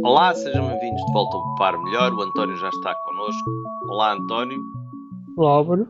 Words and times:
Olá, 0.00 0.32
sejam 0.32 0.68
bem-vindos 0.68 1.04
de 1.04 1.12
volta 1.12 1.36
ao 1.36 1.54
Par 1.56 1.76
Melhor. 1.82 2.12
O 2.14 2.22
António 2.22 2.56
já 2.56 2.68
está 2.68 2.94
connosco. 2.94 3.50
Olá, 3.88 4.12
António. 4.12 4.62
Olá, 5.36 5.50
Álvaro. 5.50 5.88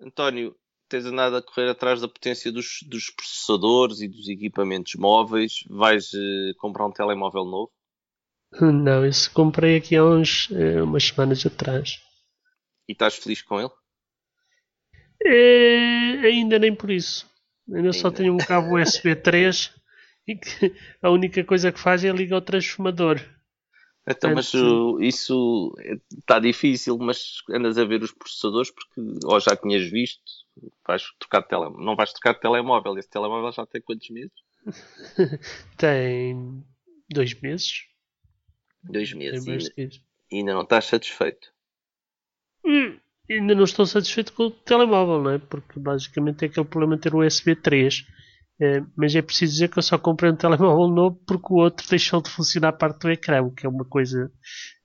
António, 0.00 0.56
tens 0.88 1.06
andado 1.06 1.36
a 1.36 1.42
correr 1.42 1.70
atrás 1.70 2.00
da 2.00 2.08
potência 2.08 2.50
dos, 2.50 2.80
dos 2.88 3.08
processadores 3.10 4.00
e 4.00 4.08
dos 4.08 4.28
equipamentos 4.28 4.96
móveis. 4.96 5.64
Vais 5.70 6.12
uh, 6.12 6.54
comprar 6.58 6.86
um 6.86 6.92
telemóvel 6.92 7.44
novo? 7.44 7.70
Não, 8.60 9.06
isso 9.06 9.32
comprei 9.32 9.76
aqui 9.76 9.94
há 9.94 10.04
uns, 10.04 10.50
uh, 10.50 10.82
umas 10.82 11.04
semanas 11.04 11.46
atrás. 11.46 12.02
E 12.88 12.92
estás 12.92 13.14
feliz 13.14 13.42
com 13.42 13.60
ele? 13.60 13.70
É, 15.24 16.26
ainda 16.26 16.58
nem 16.58 16.74
por 16.74 16.90
isso. 16.90 17.30
Ainda, 17.68 17.78
ainda. 17.78 17.92
só 17.92 18.10
tenho 18.10 18.34
um 18.34 18.38
cabo 18.38 18.76
USB 18.76 19.14
3 19.14 19.72
e 20.30 20.36
que 20.38 20.74
a 21.02 21.10
única 21.10 21.44
coisa 21.44 21.72
que 21.72 21.80
faz 21.80 22.04
é 22.04 22.10
ligar 22.10 22.38
o 22.38 22.42
transformador. 22.42 23.20
Então, 24.08 24.34
mas 24.34 24.52
uh, 24.54 25.00
isso 25.00 25.74
está 26.18 26.38
difícil, 26.38 26.96
mas 26.98 27.42
andas 27.50 27.76
a 27.76 27.84
ver 27.84 28.02
os 28.02 28.12
processadores 28.12 28.70
porque 28.70 29.18
ou 29.24 29.38
já 29.38 29.54
tinhas 29.54 29.88
visto, 29.90 30.22
vais 30.86 31.04
trocar 31.18 31.42
de 31.42 31.48
telemóvel. 31.48 31.84
Não 31.84 31.94
vais 31.94 32.12
trocar 32.12 32.34
de 32.34 32.40
telemóvel, 32.40 32.98
esse 32.98 33.10
telemóvel 33.10 33.52
já 33.52 33.66
tem 33.66 33.80
quantos 33.82 34.08
meses? 34.10 34.32
tem 35.76 36.64
dois 37.10 37.38
meses. 37.40 37.86
Dois 38.82 39.12
meses. 39.12 39.46
E 39.46 39.76
ainda, 39.76 39.94
ainda 40.32 40.54
não 40.54 40.62
estás 40.62 40.86
satisfeito? 40.86 41.52
Hum, 42.64 42.98
ainda 43.28 43.54
não 43.54 43.64
estou 43.64 43.84
satisfeito 43.84 44.32
com 44.32 44.44
o 44.44 44.50
telemóvel, 44.50 45.22
não 45.22 45.30
é? 45.32 45.38
Porque 45.38 45.78
basicamente 45.78 46.44
é 46.44 46.48
aquele 46.48 46.66
problema 46.66 46.96
de 46.96 47.02
ter 47.02 47.14
um 47.14 47.24
USB 47.24 47.54
3 47.54 48.06
é, 48.60 48.82
mas 48.94 49.14
é 49.14 49.22
preciso 49.22 49.52
dizer 49.52 49.68
que 49.68 49.78
eu 49.78 49.82
só 49.82 49.98
comprei 49.98 50.30
um 50.30 50.36
telemóvel 50.36 50.88
novo 50.88 51.18
porque 51.26 51.46
o 51.50 51.56
outro 51.56 51.88
deixou 51.88 52.20
de 52.20 52.28
funcionar 52.28 52.68
a 52.68 52.72
parte 52.72 53.00
do 53.00 53.10
ecrã, 53.10 53.42
o 53.42 53.50
que 53.50 53.64
é 53.64 53.68
uma 53.68 53.84
coisa 53.84 54.30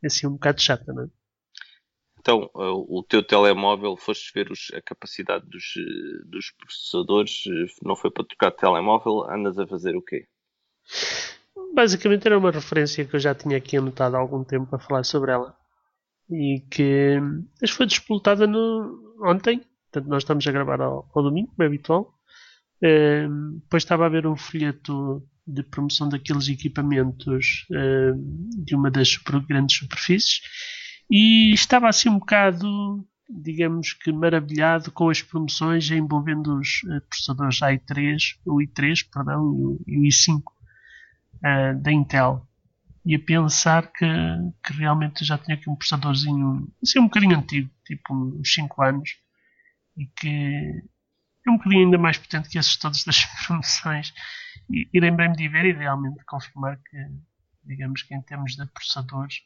assim 0.04 0.26
um 0.26 0.34
bocado 0.34 0.62
chata, 0.62 0.94
não 0.94 1.04
é? 1.04 1.08
Então, 2.20 2.50
o 2.56 3.04
teu 3.08 3.22
telemóvel, 3.22 3.96
foste 3.96 4.34
ver 4.34 4.52
os, 4.52 4.72
a 4.74 4.82
capacidade 4.82 5.46
dos, 5.48 5.64
dos 6.26 6.50
processadores, 6.58 7.44
não 7.84 7.96
foi 7.96 8.10
para 8.10 8.26
trocar 8.26 8.50
de 8.50 8.58
telemóvel, 8.58 9.30
andas 9.30 9.60
a 9.60 9.68
fazer 9.68 9.96
o 9.96 10.02
quê? 10.02 10.28
Basicamente 11.76 12.26
era 12.26 12.36
uma 12.36 12.50
referência 12.50 13.06
que 13.06 13.16
eu 13.16 13.20
já 13.20 13.36
tinha 13.36 13.58
aqui 13.58 13.78
anotado 13.78 14.16
há 14.16 14.20
algum 14.20 14.44
tempo 14.44 14.66
para 14.66 14.80
falar 14.80 15.04
sobre 15.04 15.34
ela. 15.34 15.56
E 16.28 16.62
que 16.72 17.20
mas 17.62 17.70
foi 17.70 17.86
disputada 17.86 18.48
no, 18.48 19.16
ontem, 19.22 19.60
portanto 19.92 20.10
nós 20.10 20.24
estamos 20.24 20.48
a 20.48 20.52
gravar 20.52 20.82
ao, 20.82 21.08
ao 21.14 21.22
domingo, 21.22 21.50
como 21.50 21.64
é 21.64 21.68
habitual. 21.68 22.15
Depois 22.82 23.84
estava 23.84 24.06
a 24.06 24.10
ver 24.10 24.28
um 24.28 24.36
folheto 24.36 25.26
de 25.48 25.64
promoção 25.64 26.10
daqueles 26.10 26.48
equipamentos 26.48 27.66
uh, 27.70 28.64
de 28.64 28.76
uma 28.76 28.90
das 28.90 29.10
super, 29.10 29.40
grandes 29.42 29.78
superfícies 29.78 30.42
e 31.10 31.54
estava 31.54 31.88
assim 31.88 32.10
um 32.10 32.18
bocado, 32.18 33.08
digamos 33.30 33.94
que 33.94 34.12
maravilhado 34.12 34.92
com 34.92 35.10
as 35.10 35.22
promoções 35.22 35.90
envolvendo 35.92 36.58
os 36.58 36.82
uh, 36.86 37.02
processadores 37.08 37.60
i3, 37.60 38.18
o 38.46 38.58
i3, 38.58 39.08
perdão, 39.14 39.80
e 39.86 39.98
o, 39.98 40.02
i5 40.02 40.42
uh, 40.42 41.82
da 41.82 41.92
Intel. 41.92 42.48
E 43.06 43.14
a 43.14 43.20
pensar 43.20 43.92
que, 43.92 44.06
que 44.64 44.74
realmente 44.74 45.24
já 45.24 45.38
tinha 45.38 45.56
aqui 45.56 45.70
um 45.70 45.76
processadorzinho, 45.76 46.68
assim 46.82 46.98
um 46.98 47.04
bocadinho 47.04 47.38
antigo, 47.38 47.70
tipo 47.86 48.16
uns 48.16 48.52
5 48.52 48.82
anos, 48.82 49.12
e 49.96 50.08
que 50.08 50.84
é 51.46 51.52
um 51.52 51.58
bocadinho 51.58 51.86
ainda 51.86 51.98
mais 51.98 52.18
potente 52.18 52.50
que 52.50 52.58
esses 52.58 52.78
todos 52.78 53.04
das 53.04 53.26
promoções. 53.46 54.14
E, 54.70 54.90
e 54.94 55.00
lembrei-me 55.00 55.36
de 55.36 55.48
ver 55.48 55.66
e 55.66 55.74
realmente 55.74 56.24
confirmar 56.26 56.78
que, 56.78 56.98
digamos 57.64 58.02
que 58.04 58.16
em 58.16 58.22
termos 58.22 58.56
de 58.56 58.66
processadores, 58.68 59.42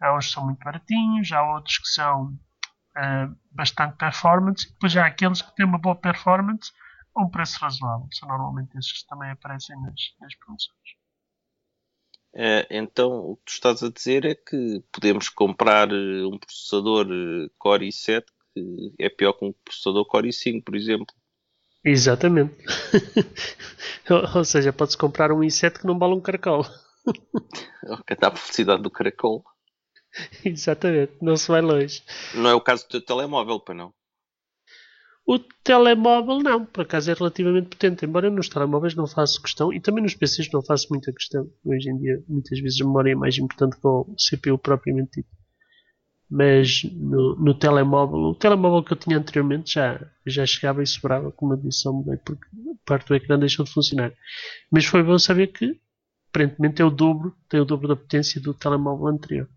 há 0.00 0.16
uns 0.16 0.26
que 0.26 0.32
são 0.32 0.44
muito 0.44 0.62
baratinhos, 0.64 1.32
há 1.32 1.42
outros 1.42 1.78
que 1.78 1.88
são 1.88 2.26
uh, 2.26 3.36
bastante 3.50 3.96
performance, 3.96 4.72
depois 4.72 4.92
já 4.92 5.04
há 5.04 5.06
aqueles 5.06 5.42
que 5.42 5.54
têm 5.56 5.66
uma 5.66 5.78
boa 5.78 5.96
performance 5.96 6.72
a 7.14 7.22
um 7.22 7.28
preço 7.28 7.58
razoável. 7.60 8.08
São 8.12 8.28
normalmente 8.28 8.76
esses 8.78 8.92
que 8.92 9.08
também 9.08 9.30
aparecem 9.30 9.80
nas, 9.82 10.14
nas 10.20 10.34
promoções. 10.36 10.78
É, 12.36 12.66
então, 12.70 13.12
o 13.12 13.36
que 13.36 13.44
tu 13.44 13.52
estás 13.52 13.82
a 13.84 13.90
dizer 13.90 14.24
é 14.24 14.34
que 14.34 14.82
podemos 14.90 15.28
comprar 15.28 15.88
eh, 15.92 16.24
um 16.26 16.36
processador 16.36 17.06
eh, 17.06 17.48
Core 17.56 17.86
i7 17.86 18.24
que 18.54 18.94
é 18.98 19.08
pior 19.08 19.32
que 19.34 19.44
um 19.44 19.52
processador 19.52 20.06
Core 20.06 20.28
i5, 20.28 20.62
por 20.64 20.76
exemplo. 20.76 21.14
Exatamente. 21.84 22.56
Ou 24.34 24.44
seja, 24.44 24.72
pode-se 24.72 24.96
comprar 24.96 25.30
um 25.32 25.40
i7 25.40 25.80
que 25.80 25.86
não 25.86 25.98
bala 25.98 26.14
um 26.14 26.20
caracol. 26.20 26.64
que 28.06 28.14
dá 28.16 28.28
a 28.28 28.30
velocidade 28.30 28.82
do 28.82 28.90
caracol. 28.90 29.44
Exatamente, 30.44 31.12
não 31.20 31.36
se 31.36 31.48
vai 31.48 31.60
longe. 31.60 32.02
Não 32.34 32.48
é 32.48 32.54
o 32.54 32.60
caso 32.60 32.84
do 32.84 32.90
teu 32.90 33.04
telemóvel, 33.04 33.60
para 33.60 33.74
não? 33.74 33.92
O 35.26 35.38
telemóvel 35.38 36.40
não, 36.40 36.66
por 36.66 36.82
acaso 36.82 37.10
é 37.10 37.14
relativamente 37.14 37.68
potente, 37.68 38.04
embora 38.04 38.30
nos 38.30 38.48
telemóveis 38.48 38.94
não 38.94 39.06
faça 39.06 39.40
questão 39.40 39.72
e 39.72 39.80
também 39.80 40.02
nos 40.02 40.14
PCs 40.14 40.50
não 40.52 40.62
faço 40.62 40.88
muita 40.90 41.12
questão. 41.12 41.50
Hoje 41.64 41.90
em 41.90 41.98
dia, 41.98 42.22
muitas 42.28 42.60
vezes 42.60 42.80
a 42.80 42.84
memória 42.84 43.12
é 43.12 43.14
mais 43.14 43.36
importante 43.38 43.76
que 43.76 43.86
o 43.86 44.14
CPU 44.16 44.58
propriamente 44.58 45.22
dito 45.22 45.33
mas 46.30 46.82
no, 46.84 47.36
no, 47.36 47.54
telemóvel, 47.54 48.18
o 48.18 48.34
telemóvel 48.34 48.82
que 48.82 48.92
eu 48.92 48.96
tinha 48.96 49.18
anteriormente 49.18 49.74
já, 49.74 50.00
já 50.26 50.46
chegava 50.46 50.82
e 50.82 50.86
sobrava, 50.86 51.30
como 51.30 51.52
eu 51.52 51.56
disse, 51.56 51.80
só 51.80 51.92
mudei 51.92 52.16
porque 52.16 52.46
parte 52.84 53.08
do 53.08 53.14
ecrã 53.14 53.38
deixou 53.38 53.64
de 53.64 53.72
funcionar. 53.72 54.12
Mas 54.70 54.84
foi 54.86 55.02
bom 55.02 55.18
saber 55.18 55.48
que 55.48 55.78
aparentemente 56.30 56.82
é 56.82 56.84
o 56.84 56.90
dobro, 56.90 57.36
tem 57.48 57.60
o 57.60 57.64
dobro 57.64 57.88
da 57.88 57.96
potência 57.96 58.40
do 58.40 58.52
telemóvel 58.52 59.06
anterior. 59.06 59.48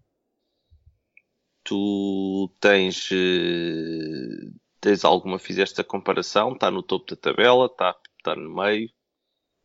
Tu 1.64 2.50
tens, 2.62 3.10
eh, 3.12 4.52
tens 4.80 5.04
alguma, 5.04 5.40
fizeste 5.40 5.82
a 5.82 5.84
comparação? 5.84 6.54
Está 6.54 6.70
no 6.72 6.84
topo 6.84 7.10
da 7.10 7.16
tabela? 7.16 7.66
Está, 7.66 7.96
está 8.18 8.36
no 8.36 8.56
meio? 8.56 8.90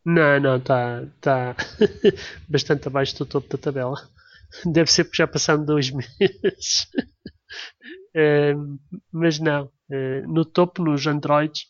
Não, 0.04 0.40
não, 0.40 0.56
está, 0.56 1.02
está 1.02 1.54
bastante 2.48 2.88
abaixo 2.88 3.16
do 3.18 3.26
topo 3.26 3.48
da 3.48 3.58
tabela. 3.58 3.96
Deve 4.66 4.90
ser 4.90 5.04
porque 5.04 5.16
já 5.18 5.26
passaram 5.26 5.64
dois 5.64 5.90
meses. 5.92 6.90
uh, 8.14 8.78
mas 9.10 9.38
não. 9.38 9.66
Uh, 9.90 10.26
no 10.26 10.44
topo, 10.44 10.82
nos 10.82 11.06
Androids, 11.06 11.66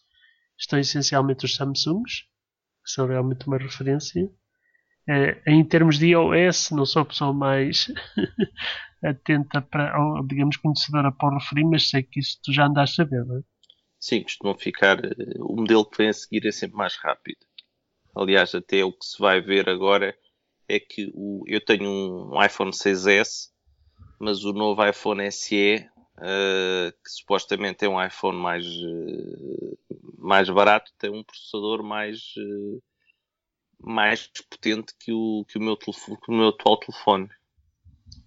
estão 0.58 0.78
essencialmente 0.78 1.44
os 1.44 1.54
Samsungs, 1.54 2.22
que 2.84 2.90
são 2.90 3.06
realmente 3.06 3.46
uma 3.46 3.58
referência. 3.58 4.24
Uh, 5.08 5.34
em 5.46 5.64
termos 5.64 5.98
de 5.98 6.08
iOS, 6.08 6.70
não 6.70 6.86
sou 6.86 7.02
a 7.02 7.06
pessoa 7.06 7.32
mais 7.32 7.92
atenta 9.02 9.60
para, 9.60 10.00
ou 10.00 10.26
digamos 10.26 10.56
conhecedora 10.56 11.10
para 11.10 11.34
o 11.34 11.38
referir, 11.38 11.64
mas 11.64 11.88
sei 11.88 12.02
que 12.02 12.20
isso 12.20 12.38
tu 12.42 12.52
já 12.52 12.66
andaste 12.66 13.02
a 13.02 13.04
ver, 13.04 13.24
não 13.24 13.38
é? 13.38 13.42
Sim, 13.98 14.22
costumam 14.22 14.58
ficar. 14.58 14.98
O 15.38 15.56
modelo 15.56 15.88
que 15.88 15.98
vem 15.98 16.08
a 16.08 16.12
seguir 16.12 16.46
é 16.46 16.52
sempre 16.52 16.76
mais 16.76 16.96
rápido. 16.96 17.38
Aliás, 18.16 18.54
até 18.54 18.84
o 18.84 18.92
que 18.92 19.04
se 19.04 19.18
vai 19.18 19.40
ver 19.40 19.68
agora 19.68 20.16
é 20.68 20.80
que 20.80 21.10
o, 21.14 21.44
eu 21.46 21.60
tenho 21.64 21.88
um 22.30 22.44
iPhone 22.44 22.70
6S, 22.70 23.50
mas 24.18 24.44
o 24.44 24.52
novo 24.52 24.84
iPhone 24.86 25.30
SE, 25.30 25.88
uh, 26.18 26.92
que 26.92 27.10
supostamente 27.10 27.84
é 27.84 27.88
um 27.88 28.02
iPhone 28.02 28.38
mais, 28.38 28.66
uh, 28.66 29.78
mais 30.18 30.48
barato, 30.48 30.92
tem 30.98 31.10
um 31.10 31.24
processador 31.24 31.82
mais, 31.82 32.18
uh, 32.36 32.82
mais 33.80 34.30
potente 34.48 34.94
que 34.98 35.12
o, 35.12 35.44
que, 35.48 35.58
o 35.58 35.62
meu 35.62 35.76
telefone, 35.76 36.18
que 36.24 36.30
o 36.30 36.34
meu 36.34 36.48
atual 36.48 36.78
telefone. 36.78 37.28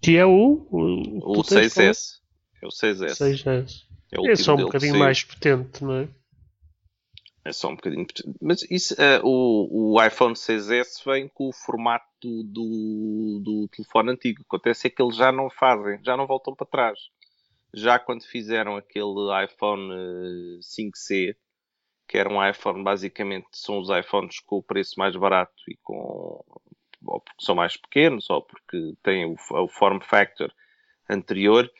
Que 0.01 0.17
é 0.17 0.25
o? 0.25 0.67
O, 0.69 1.39
o 1.39 1.43
6S. 1.43 2.19
É 2.61 2.65
o 2.65 2.69
6S. 2.69 3.15
6S. 3.15 3.85
É, 4.11 4.31
é 4.31 4.35
só 4.35 4.53
um 4.53 4.57
bocadinho 4.57 4.97
mais 4.97 5.23
potente, 5.23 5.83
não 5.83 5.93
é? 5.93 6.09
É 7.45 7.53
só 7.53 7.69
um 7.69 7.75
bocadinho. 7.75 8.07
Mas 8.41 8.63
isso, 8.71 8.95
uh, 8.95 9.23
o, 9.23 9.93
o 9.93 10.03
iPhone 10.03 10.33
6S 10.33 11.05
vem 11.05 11.27
com 11.27 11.49
o 11.49 11.53
formato 11.53 12.03
do, 12.19 12.43
do, 12.43 13.41
do, 13.43 13.67
telefone 13.67 14.13
antigo. 14.13 14.41
O 14.41 14.43
que 14.43 14.55
acontece 14.55 14.87
é 14.87 14.89
que 14.89 14.99
eles 14.99 15.15
já 15.15 15.31
não 15.31 15.47
fazem, 15.51 16.03
já 16.03 16.17
não 16.17 16.25
voltam 16.25 16.55
para 16.55 16.65
trás. 16.65 16.99
Já 17.71 17.99
quando 17.99 18.23
fizeram 18.23 18.75
aquele 18.75 19.45
iPhone 19.45 20.59
5C, 20.59 21.29
eh, 21.29 21.35
que 22.07 22.17
era 22.17 22.33
um 22.33 22.43
iPhone, 22.43 22.83
basicamente 22.83 23.47
são 23.51 23.77
os 23.77 23.89
iPhones 23.89 24.39
com 24.39 24.57
o 24.57 24.63
preço 24.63 24.97
mais 24.97 25.15
barato 25.15 25.53
e 25.67 25.75
com. 25.83 26.43
ou 27.05 27.19
porque 27.21 27.45
são 27.45 27.53
mais 27.53 27.77
pequenos, 27.77 28.27
ou 28.27 28.41
porque 28.41 28.95
têm 29.03 29.25
o, 29.25 29.35
o 29.51 29.67
form 29.67 29.99
factor 30.01 30.51
anterior 31.07 31.71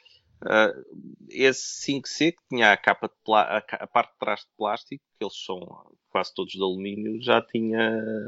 Uh, 0.43 1.25
esse 1.29 1.91
5C 1.91 2.33
que 2.33 2.47
tinha 2.49 2.71
a 2.71 2.77
capa 2.77 3.07
de 3.07 3.33
a, 3.33 3.87
parte 3.87 4.11
de 4.11 4.19
trás 4.19 4.39
de 4.41 4.47
plástico, 4.57 5.03
que 5.17 5.23
eles 5.23 5.43
são 5.43 5.59
quase 6.09 6.33
todos 6.33 6.53
de 6.53 6.61
alumínio, 6.61 7.21
já 7.21 7.41
tinha 7.41 7.79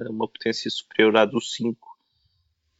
uma 0.09 0.27
potência 0.27 0.69
superior 0.71 1.15
à 1.17 1.25
do 1.25 1.39
5, 1.39 1.77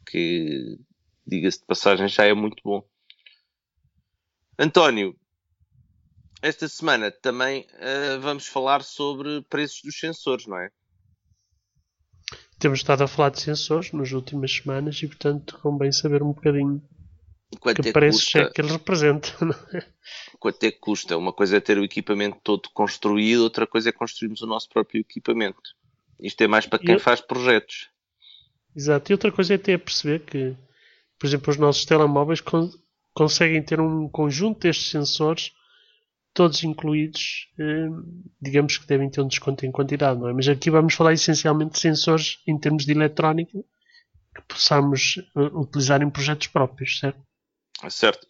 que 0.10 0.80
diga-se 1.26 1.60
de 1.60 1.66
passagem 1.66 2.08
já 2.08 2.26
é 2.26 2.34
muito 2.34 2.62
bom. 2.64 2.84
António, 4.58 5.16
esta 6.42 6.68
semana 6.68 7.12
também 7.12 7.68
uh, 7.74 8.20
vamos 8.20 8.48
falar 8.48 8.84
sobre 8.84 9.42
preços 9.44 9.82
dos 9.84 10.00
sensores, 10.00 10.48
não 10.48 10.58
é? 10.58 10.72
temos 12.60 12.80
estado 12.80 13.04
a 13.04 13.08
falar 13.08 13.30
de 13.30 13.40
sensores 13.40 13.92
nas 13.92 14.12
últimas 14.12 14.52
semanas 14.52 15.02
e, 15.02 15.08
portanto, 15.08 15.60
convém 15.62 15.92
saber 15.92 16.24
um 16.24 16.34
bocadinho 16.34 16.82
Quanto 17.60 17.82
que 17.82 17.90
é 17.90 17.92
preços 17.92 18.24
custa... 18.24 18.40
é 18.40 18.50
que 18.50 18.62
eles 18.62 18.72
representam. 18.72 19.34
É? 19.74 19.84
Quanto 20.40 20.64
é 20.64 20.72
que 20.72 20.80
custa? 20.80 21.18
Uma 21.18 21.34
coisa 21.34 21.58
é 21.58 21.60
ter 21.60 21.78
o 21.78 21.84
equipamento 21.84 22.38
todo 22.44 22.70
construído, 22.70 23.42
outra 23.42 23.68
coisa 23.68 23.90
é 23.90 23.92
construirmos 23.92 24.42
o 24.42 24.48
nosso 24.48 24.70
próprio 24.70 25.02
equipamento. 25.02 25.76
Isto 26.20 26.42
é 26.44 26.48
mais 26.48 26.66
para 26.66 26.80
quem 26.80 26.98
faz 26.98 27.20
projetos. 27.20 27.90
Exato. 28.76 29.12
E 29.12 29.14
outra 29.14 29.32
coisa 29.32 29.56
é 29.56 29.58
ter 29.58 29.78
perceber 29.80 30.20
que, 30.20 30.56
por 31.20 31.28
exemplo, 31.28 31.52
os 31.52 31.58
nossos 31.58 31.86
telemóveis 31.86 32.40
con 32.42 32.70
conseguem 33.14 33.64
ter 33.64 33.82
um 33.82 34.08
conjunto 34.08 34.62
destes 34.62 34.92
sensores 34.92 35.52
todos 36.38 36.64
incluídos, 36.64 37.50
eh, 37.58 37.90
digamos 38.40 38.78
que 38.78 38.86
devem 38.86 39.10
ter 39.10 39.22
um 39.22 39.28
desconto 39.28 39.66
em 39.66 39.72
quantidade, 39.72 40.20
não 40.20 40.30
é? 40.30 40.34
Mas 40.34 40.48
aqui 40.48 40.70
vamos 40.70 40.94
falar 40.94 41.12
essencialmente 41.14 41.72
de 41.74 41.80
sensores 41.80 42.40
em 42.46 42.56
termos 42.60 42.86
de 42.86 42.92
eletrónica 42.92 43.58
que 44.36 44.42
possamos 44.48 45.18
eh, 45.36 45.40
utilizar 45.54 46.04
em 46.04 46.12
projetos 46.12 46.46
próprios, 46.46 47.00
certo? 47.00 47.27
Certo. 47.90 48.28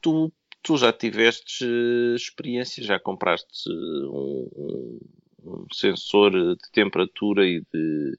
Tu, 0.00 0.32
tu 0.62 0.76
já 0.76 0.92
tiveste 0.92 1.64
uh, 1.64 2.14
experiência, 2.14 2.82
já 2.82 2.98
compraste 2.98 3.68
um, 3.68 4.98
um, 5.44 5.66
sensor 5.72 6.32
de 6.32 6.70
temperatura 6.72 7.46
e 7.46 7.60
de 7.72 8.18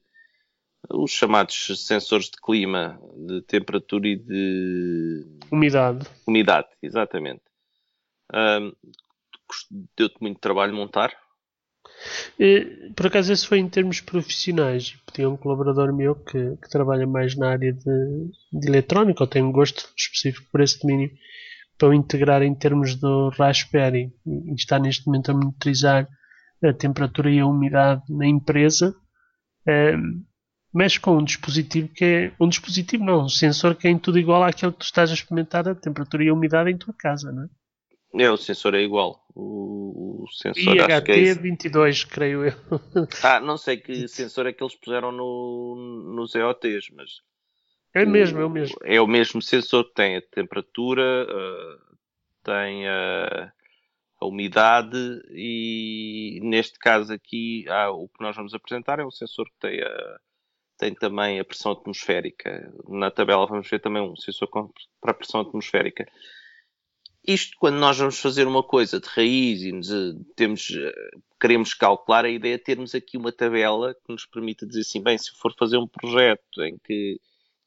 os 0.90 1.10
chamados 1.12 1.86
sensores 1.86 2.26
de 2.26 2.36
clima, 2.40 3.00
de 3.16 3.40
temperatura 3.42 4.06
e 4.06 4.16
de 4.16 5.24
umidade. 5.50 6.06
Umidade, 6.26 6.68
exatamente. 6.82 7.42
Um, 8.32 8.72
Deu-te 9.96 10.16
muito 10.20 10.40
trabalho 10.40 10.74
montar? 10.74 11.12
Por 12.96 13.06
acaso, 13.06 13.32
esse 13.32 13.46
foi 13.46 13.58
em 13.58 13.68
termos 13.68 14.00
profissionais. 14.00 14.96
Tinha 15.12 15.28
um 15.28 15.36
colaborador 15.36 15.92
meu 15.92 16.14
que, 16.14 16.56
que 16.56 16.68
trabalha 16.68 17.06
mais 17.06 17.36
na 17.36 17.50
área 17.50 17.72
de, 17.72 18.30
de 18.52 18.68
eletrónica, 18.68 19.22
ou 19.22 19.26
tem 19.26 19.42
um 19.42 19.52
gosto 19.52 19.88
específico 19.96 20.48
por 20.50 20.60
esse 20.60 20.80
domínio, 20.80 21.10
para 21.78 21.88
o 21.88 21.94
integrar 21.94 22.42
em 22.42 22.54
termos 22.54 22.94
do 22.94 23.30
Raspberry. 23.30 24.12
E 24.26 24.54
está 24.54 24.78
neste 24.78 25.06
momento 25.06 25.30
a 25.30 25.34
monitorizar 25.34 26.08
a 26.62 26.72
temperatura 26.72 27.30
e 27.30 27.40
a 27.40 27.46
umidade 27.46 28.02
na 28.08 28.26
empresa. 28.26 28.94
Um, 29.66 30.24
mexe 30.74 30.98
com 30.98 31.16
um 31.16 31.24
dispositivo 31.24 31.88
que 31.88 32.04
é 32.04 32.32
um 32.40 32.48
dispositivo 32.48 33.04
não, 33.04 33.24
um 33.24 33.28
sensor 33.28 33.76
que 33.76 33.86
é 33.86 33.90
em 33.90 33.98
tudo 33.98 34.18
igual 34.18 34.42
àquele 34.42 34.72
que 34.72 34.78
tu 34.78 34.84
estás 34.84 35.10
a 35.10 35.14
experimentar 35.14 35.68
a 35.68 35.74
temperatura 35.74 36.24
e 36.24 36.28
a 36.28 36.34
umidade 36.34 36.70
em 36.70 36.76
tua 36.76 36.92
casa, 36.98 37.30
não 37.30 37.44
é? 37.44 37.48
É, 38.18 38.30
o 38.30 38.36
sensor 38.36 38.74
é 38.74 38.82
igual. 38.82 39.24
O, 39.34 40.24
o 40.24 40.28
sensor 40.30 40.76
IHT 40.76 41.10
é 41.10 41.34
22, 41.34 42.04
creio 42.04 42.44
eu. 42.44 42.52
Ah, 43.22 43.40
não 43.40 43.56
sei 43.56 43.76
que 43.76 44.06
sensor 44.06 44.46
é 44.46 44.52
que 44.52 44.62
eles 44.62 44.76
puseram 44.76 45.10
no, 45.10 46.12
nos 46.14 46.34
EOTs, 46.34 46.90
mas. 46.92 47.20
É 47.92 48.04
o 48.04 48.08
mesmo, 48.08 48.40
é 48.40 48.44
o 48.44 48.50
mesmo. 48.50 48.76
É 48.82 49.00
o 49.00 49.06
mesmo 49.06 49.42
sensor 49.42 49.84
que 49.84 49.94
tem 49.94 50.16
a 50.16 50.22
temperatura, 50.22 51.26
uh, 51.26 51.96
tem 52.42 52.88
a, 52.88 53.52
a, 54.20 54.26
umidade 54.26 54.96
e 55.30 56.40
neste 56.42 56.78
caso 56.78 57.12
aqui 57.12 57.64
ah, 57.68 57.90
o 57.90 58.08
que 58.08 58.20
nós 58.20 58.34
vamos 58.34 58.52
apresentar 58.52 58.98
é 58.98 59.06
um 59.06 59.12
sensor 59.12 59.46
que 59.46 59.58
tem, 59.60 59.80
a, 59.80 60.18
tem 60.76 60.94
também 60.94 61.38
a 61.38 61.44
pressão 61.44 61.70
atmosférica. 61.70 62.72
Na 62.88 63.12
tabela 63.12 63.46
vamos 63.46 63.68
ver 63.68 63.80
também 63.80 64.02
um 64.02 64.16
sensor 64.16 64.48
para 64.48 65.12
a 65.12 65.14
pressão 65.14 65.40
atmosférica. 65.40 66.04
Isto 67.26 67.56
quando 67.58 67.76
nós 67.76 67.96
vamos 67.96 68.18
fazer 68.18 68.46
uma 68.46 68.62
coisa 68.62 69.00
de 69.00 69.08
raiz 69.08 69.62
e 69.62 69.72
nos, 69.72 69.90
eh, 69.90 70.12
temos, 70.36 70.70
eh, 70.70 71.10
queremos 71.40 71.72
calcular, 71.72 72.26
a 72.26 72.28
ideia 72.28 72.56
é 72.56 72.58
termos 72.58 72.94
aqui 72.94 73.16
uma 73.16 73.32
tabela 73.32 73.94
que 73.94 74.12
nos 74.12 74.26
permita 74.26 74.66
dizer 74.66 74.82
assim, 74.82 75.02
bem, 75.02 75.16
se 75.16 75.30
for 75.38 75.54
fazer 75.58 75.78
um 75.78 75.86
projeto 75.88 76.62
em 76.62 76.76
que 76.84 77.18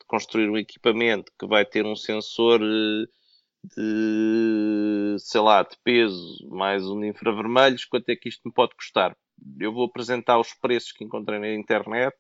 construir 0.06 0.48
um 0.48 0.58
equipamento 0.58 1.32
que 1.40 1.48
vai 1.48 1.66
ter 1.66 1.86
um 1.88 1.96
sensor 1.96 2.62
eh, 2.62 3.08
de, 3.76 5.16
sei 5.20 5.42
lá, 5.42 5.64
de 5.64 5.76
peso, 5.84 6.48
mais 6.50 6.84
um 6.88 7.00
de 7.00 7.08
infravermelhos, 7.08 7.86
quanto 7.86 8.10
é 8.10 8.16
que 8.16 8.30
isto 8.30 8.42
me 8.46 8.54
pode 8.54 8.76
custar? 8.76 9.18
Eu 9.60 9.74
vou 9.74 9.86
apresentar 9.86 10.40
os 10.40 10.54
preços 10.54 10.92
que 10.92 11.04
encontrei 11.04 11.40
na 11.40 11.54
internet, 11.54 12.16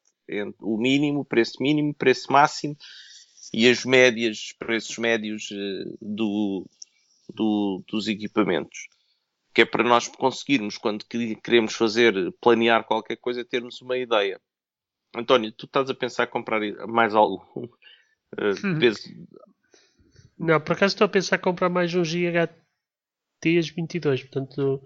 o 0.59 0.77
mínimo, 0.77 1.23
preço 1.23 1.61
mínimo, 1.61 1.93
preço 1.93 2.31
máximo 2.31 2.75
e 3.53 3.69
as 3.69 3.85
médias, 3.85 4.53
preços 4.59 4.97
médios 4.97 5.49
do, 6.01 6.65
do, 7.33 7.83
dos 7.87 8.07
equipamentos. 8.07 8.87
Que 9.53 9.61
é 9.61 9.65
para 9.65 9.83
nós 9.83 10.07
conseguirmos, 10.07 10.77
quando 10.77 11.05
queremos 11.43 11.73
fazer, 11.73 12.13
planear 12.41 12.83
qualquer 12.83 13.17
coisa, 13.17 13.43
termos 13.43 13.81
uma 13.81 13.97
ideia. 13.97 14.39
António, 15.15 15.51
tu 15.51 15.65
estás 15.65 15.89
a 15.89 15.95
pensar 15.95 16.25
em 16.25 16.29
comprar 16.29 16.61
mais 16.87 17.15
algo? 17.15 17.43
Uh, 18.37 18.51
Não, 20.37 20.59
por 20.59 20.73
acaso 20.73 20.93
estou 20.93 21.05
a 21.05 21.09
pensar 21.09 21.37
em 21.37 21.41
comprar 21.41 21.69
mais 21.69 21.95
um 21.95 22.03
GHTs 22.03 23.69
22, 23.73 24.23
portanto, 24.23 24.83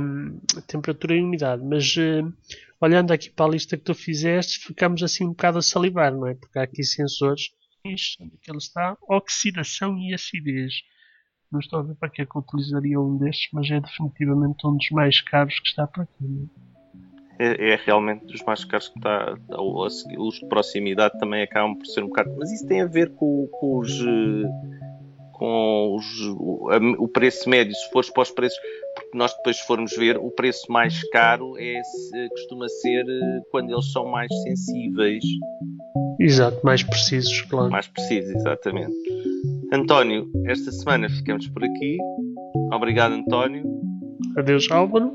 um, 0.00 0.40
temperatura 0.66 1.14
e 1.14 1.20
umidade. 1.20 1.62
Mas 1.62 1.94
uh, 1.96 2.32
olhando 2.80 3.12
aqui 3.12 3.30
para 3.30 3.46
a 3.46 3.50
lista 3.50 3.76
que 3.76 3.84
tu 3.84 3.94
fizeste, 3.94 4.60
ficamos 4.60 5.02
assim 5.02 5.24
um 5.24 5.30
bocado 5.30 5.58
a 5.58 5.62
salivar, 5.62 6.12
não 6.12 6.26
é? 6.26 6.34
Porque 6.34 6.58
há 6.58 6.62
aqui 6.62 6.82
sensores, 6.82 7.50
onde 7.84 8.34
é 8.34 8.36
que 8.40 8.50
ele 8.50 8.58
está? 8.58 8.96
Oxidação 9.08 9.98
e 9.98 10.14
acidez. 10.14 10.74
Não 11.50 11.60
estou 11.60 11.78
a 11.78 11.82
ver 11.82 11.94
para 11.94 12.10
que 12.10 12.22
é 12.22 12.26
que 12.26 12.36
eu 12.36 12.40
utilizaria 12.40 13.00
um 13.00 13.16
destes, 13.16 13.48
mas 13.52 13.70
é 13.70 13.80
definitivamente 13.80 14.66
um 14.66 14.76
dos 14.76 14.90
mais 14.90 15.20
caros 15.22 15.58
que 15.60 15.68
está 15.68 15.86
para 15.86 16.02
aqui. 16.02 16.48
É, 17.38 17.70
é, 17.72 17.80
realmente 17.86 18.26
dos 18.26 18.42
mais 18.42 18.64
caros 18.64 18.88
que 18.88 18.98
está. 18.98 19.34
Os 19.58 20.34
de 20.34 20.48
proximidade 20.48 21.18
também 21.18 21.42
acabam 21.42 21.76
por 21.76 21.86
ser 21.86 22.02
um 22.02 22.08
bocado. 22.08 22.34
Mas 22.36 22.52
isso 22.52 22.66
tem 22.66 22.82
a 22.82 22.86
ver 22.86 23.14
com, 23.14 23.48
com 23.52 23.78
os. 23.78 23.96
com 25.32 25.94
os, 25.94 26.20
o, 26.36 26.68
o, 26.98 27.08
preço 27.08 27.48
médio, 27.48 27.74
se 27.74 27.90
fores 27.92 28.10
para 28.10 28.24
os 28.24 28.30
preços, 28.32 28.58
porque 28.94 29.16
nós 29.16 29.32
depois 29.36 29.60
formos 29.60 29.96
ver, 29.96 30.18
o 30.18 30.30
preço 30.32 30.70
mais 30.70 31.00
caro 31.10 31.54
é, 31.56 31.80
costuma 32.30 32.68
ser 32.68 33.06
eh, 33.08 33.40
quando 33.52 33.72
eles 33.72 33.92
são 33.92 34.04
mais 34.06 34.28
sensíveis. 34.42 35.24
Exato, 36.18 36.58
mais 36.64 36.82
precisos, 36.82 37.40
claro. 37.42 37.70
Mais 37.70 37.86
precisos, 37.86 38.34
exatamente. 38.34 38.96
António, 39.70 40.30
esta 40.46 40.72
semana 40.72 41.10
ficamos 41.10 41.46
por 41.48 41.62
aqui. 41.62 41.98
Obrigado, 42.72 43.12
António. 43.12 43.64
Adeus, 44.38 44.70
Álvaro. 44.70 45.12